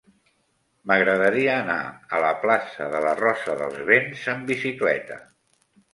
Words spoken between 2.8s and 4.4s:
de la Rosa dels Vents